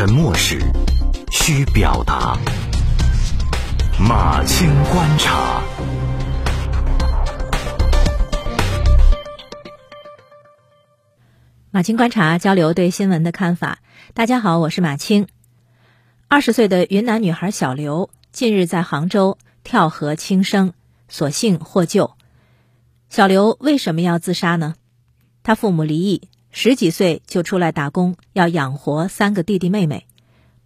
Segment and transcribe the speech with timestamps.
[0.00, 0.58] 沉默时，
[1.30, 2.34] 需表达。
[3.98, 5.62] 马青观察，
[11.70, 13.80] 马青观察交流对新闻的看法。
[14.14, 15.28] 大家好，我是马青。
[16.28, 20.72] 二十岁的云南女孩小刘近日在杭州跳河轻生，
[21.10, 22.12] 所幸获救。
[23.10, 24.76] 小刘为什么要自杀呢？
[25.42, 26.29] 她父母离异。
[26.50, 30.06] 十几岁就出来打工，要养活三个弟弟妹妹，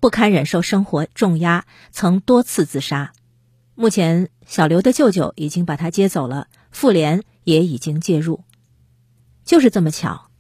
[0.01, 3.12] 不堪忍受生活重压，曾多次自杀。
[3.74, 8.45] 目前，小刘的舅舅已经把他接走了，妇联也已经介入。
[9.45, 10.30] 就是这么巧，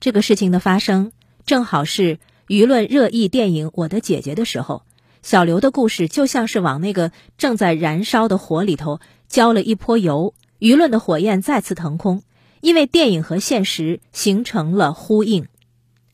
[0.00, 1.12] 这个事情的发生
[1.46, 2.18] 正好是
[2.48, 4.82] 舆论热议电影《我的姐姐》的时候。
[5.20, 12.22] 小刘的故事就像是往那个正在燃烧的火里头浇了一泼油，舆论的火焰再次腾空。
[12.60, 15.46] 因为电影和现实形成了呼应，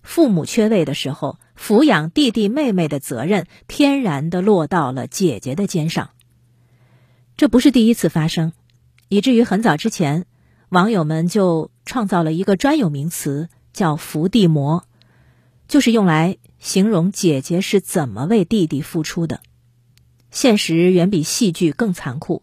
[0.03, 6.11] 父母缺位的时候，抚养弟弟妹妹的责任天然的落到了姐姐的肩上。
[7.37, 8.53] 这不是第一次发生，
[9.09, 10.27] 以至于很早之前，
[10.69, 14.85] 网友们就创造了一个专有名词，叫“伏地魔”，
[15.67, 19.41] 就是用来形容姐姐是怎么为弟弟付出的。
[20.31, 22.43] 现实远比戏剧更残酷，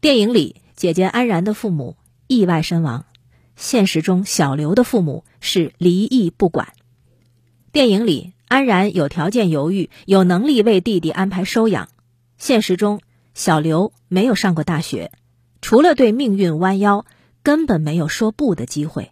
[0.00, 3.04] 电影里姐姐安然的父母意外身亡。
[3.58, 6.74] 现实中，小刘的父母是离异不管。
[7.72, 11.88] 电影里，安然有条件犹豫，有能力为弟弟安排收养。
[12.38, 13.00] 现实中，
[13.34, 15.10] 小刘没有上过大学，
[15.60, 17.04] 除了对命运弯腰，
[17.42, 19.10] 根本没有说不的机会。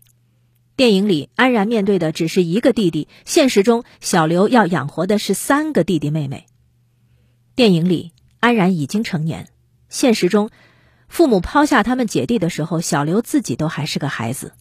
[0.77, 6.47] 电影里，安然面对的只是一个弟弟；现实中，小刘要养活的是三个弟弟妹妹。
[7.57, 9.47] 电影里，安然已经成年；
[9.89, 10.51] 现实中，
[11.09, 14.53] 父母抛下他们姐弟的时候，小刘自己都还是个孩子。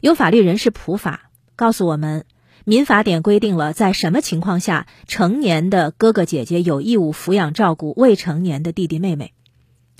[0.00, 2.26] 有法律人士普法告诉我们，
[2.64, 9.32] 民法典规定了在什么情况下成年的哥哥姐姐有义务抚养照顾未成年的弟弟妹妹。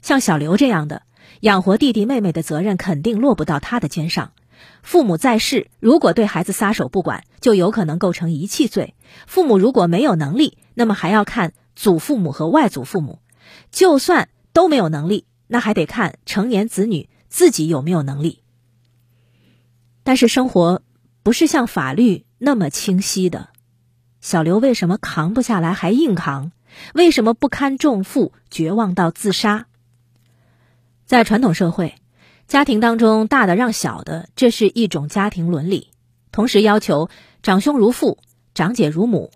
[0.03, 1.03] 像小刘这样的，
[1.41, 4.33] 养活弟弟妹妹的责任肯定落不到他的肩上。
[4.83, 8.95] 父母在世，如果对孩子撒手不管，就有可能构成遗弃罪。
[9.27, 13.21] 父母如果没有能力，那么还要看祖父母和外祖父母。
[13.71, 14.29] 就算。
[14.55, 18.43] 都没有能力，那还得看成年子女自己有没有能力。
[20.03, 20.81] 但是生活
[21.23, 23.51] 不是像法律那么清晰的。
[24.21, 26.53] 小刘为什么扛不下来还硬扛？
[26.95, 29.67] 为什么不堪重负绝望到自杀？
[31.05, 31.97] 在传统社会，
[32.47, 35.91] 家庭当中大的让小的，这是一种家庭伦理，
[36.33, 37.11] 同时要求
[37.43, 38.19] 长兄如父，
[38.55, 39.31] 长姐如母。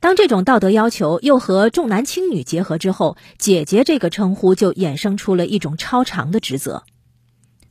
[0.00, 6.84] 当这种道德要求又和重男轻女结合之后，姐姐这个称呼就衍生出了一种超长的职责。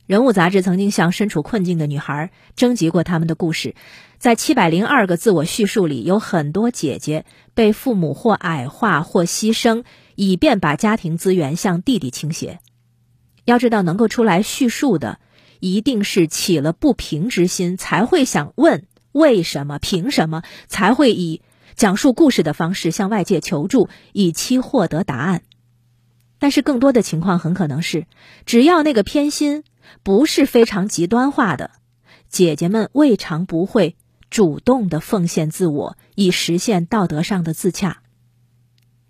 [0.06, 3.74] 人物杂志曾经向身处困境的女孩征集过他们的故事，
[4.18, 7.24] 在七百零二个自我叙述里，有很多姐姐
[7.54, 9.84] 被父母或矮化或牺牲，
[10.14, 12.58] 以便把家庭资源向弟弟倾斜。
[13.46, 15.18] 要知道，能够出来叙述的，
[15.60, 21.40] 一定是起了不平之心，才会想问为什么、凭什么，才会以。
[21.78, 25.42] 讲述故事的方式向外界求助，以期获得答案。
[26.40, 28.08] 但是更多的情况很可能是，
[28.46, 29.62] 只要那个偏心
[30.02, 31.70] 不是非常极端化的，
[32.28, 33.94] 姐姐们未尝不会
[34.28, 38.02] 主动的奉献自我，以实现道德上的自洽。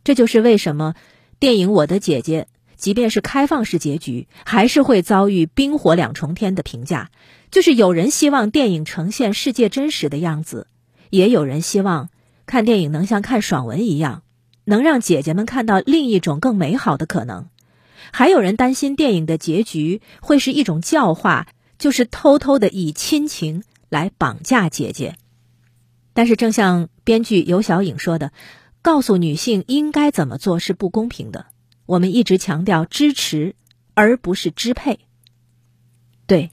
[0.04, 0.94] 这就是为什么
[1.38, 7.10] 电影《我的姐姐》即便是开放式结局，还是会遭遇冰火两重天的评价。
[7.50, 10.66] 就是有人希望电影呈现世界真实的样子，
[11.08, 12.10] 也有人希望。
[12.48, 14.22] 看电影能像看爽文一样，
[14.64, 17.47] 能让姐姐们看到另一种更美好的可能。
[18.10, 21.47] 还有人担心电影的结局会是一种教化，
[21.78, 25.16] 就是偷偷的以亲情来绑架姐姐。
[26.14, 28.32] 但是，正像编剧尤小颖说的，
[28.81, 31.47] 告诉女性应该怎么做是不公平的。
[31.84, 33.56] 我们一直强调支持，
[33.93, 35.00] 而不是支配。
[36.26, 36.50] 对，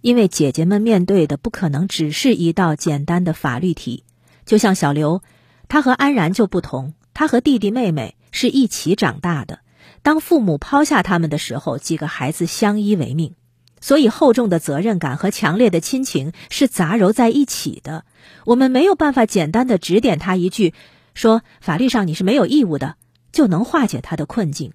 [0.00, 4.04] 因为姐姐们面对的不可能只是一道简单的法律题，
[4.46, 5.22] 就像小刘。
[5.68, 9.60] 他和安然就不同，他和弟弟妹妹是一起长大的。
[10.02, 13.34] 当父母抛下他们的时候，几个孩子相依为命，
[13.80, 18.04] 所以厚重的责任感和强烈的亲情是杂糅在一起的。
[18.44, 20.74] 我们没有办法简单的指点他一句，
[21.14, 22.96] 说法律上你是没有义务的，
[23.32, 24.72] 就能化解他的困境。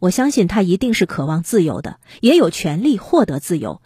[0.00, 3.80] 我相信他一定是渴望自由的，也有权利获得自由，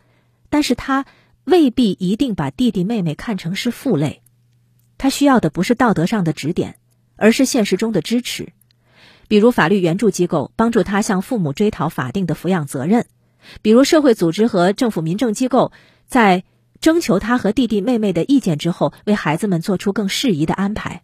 [0.49, 1.05] 但是他
[1.45, 4.23] 未必一定把弟弟妹妹看成是负累。
[4.99, 6.77] 他需要的不是道德上的指点，
[7.17, 8.53] 而是现实中的支持，
[9.29, 13.07] 比如法律援助机构帮助他向父母追讨法定的抚养责任，
[13.63, 15.73] 比如社会组织和政府民政机构
[16.07, 16.45] 在
[16.81, 21.03] 征求他和弟弟妹妹的意见之后，为孩子们做出更适宜的安排。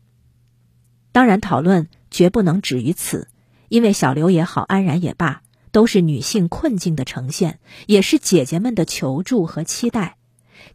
[1.13, 3.29] 当然，讨论绝不能止于此，
[3.69, 10.17] 因为小刘也好，安然也罢，都是女性困境的呈现，也是姐姐们的求助和期待。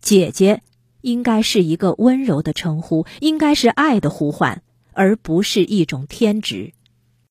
[0.02, 0.62] 姐姐
[1.02, 4.62] 应该是一个温柔的称呼，应该是爱的呼唤，
[4.94, 6.74] 而不是一种天职。